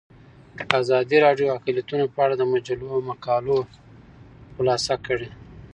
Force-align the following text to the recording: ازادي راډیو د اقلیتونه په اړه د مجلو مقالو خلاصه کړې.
ازادي 0.79 1.17
راډیو 1.25 1.45
د 1.49 1.55
اقلیتونه 1.57 2.05
په 2.13 2.19
اړه 2.25 2.35
د 2.37 2.43
مجلو 2.53 2.89
مقالو 3.09 3.57
خلاصه 4.53 4.95
کړې. 5.05 5.29